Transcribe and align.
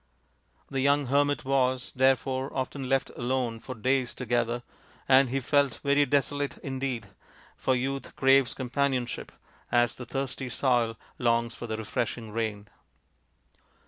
The 0.67 0.79
young 0.79 1.05
hermit 1.13 1.45
was, 1.45 1.93
therefore, 1.95 2.51
often 2.57 2.89
left 2.89 3.11
alone 3.11 3.59
for 3.59 3.75
days 3.75 4.15
together, 4.15 4.63
and 5.07 5.29
he 5.29 5.39
felt 5.39 5.79
very 5.83 6.07
desolate 6.07 6.57
indeed, 6.63 7.09
for 7.55 7.75
youth 7.75 8.15
craves 8.15 8.55
companionship 8.55 9.31
as 9.71 9.93
the 9.93 10.07
thirsty 10.07 10.49
soil 10.49 10.97
longs 11.19 11.53
for 11.53 11.67
the 11.67 11.77
refreshing 11.77 12.31
rain. 12.31 12.67